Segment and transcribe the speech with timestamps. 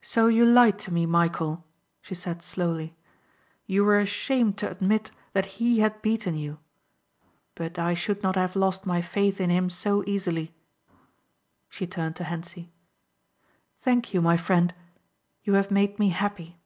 [0.00, 1.62] "So you lied to me, Michæl,"
[2.00, 2.96] she said slowly.
[3.66, 6.60] "You were ashamed to admit that he had beaten you.
[7.54, 10.54] But I should not have lost my faith in him so easily."
[11.68, 12.72] She turned to Hentzi.
[13.82, 14.72] "Thank you my friend.
[15.44, 16.56] You have made me happy."